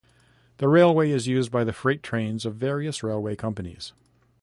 [0.57, 3.93] The railway is used by the freight trains of various railway companies.